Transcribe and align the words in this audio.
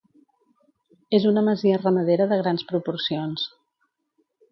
És 1.17 1.27
una 1.31 1.43
masia 1.49 1.77
ramadera 1.81 2.27
de 2.31 2.39
grans 2.45 2.65
proporcions. 2.71 3.45